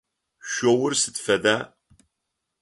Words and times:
Шъоур 0.51 0.93
сыд 1.01 1.15
фэда? 1.25 1.57